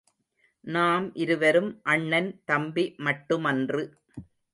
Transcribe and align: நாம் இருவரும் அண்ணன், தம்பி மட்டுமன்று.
நாம் 0.65 1.05
இருவரும் 1.15 1.69
அண்ணன், 1.83 2.29
தம்பி 2.45 2.95
மட்டுமன்று. 2.99 3.83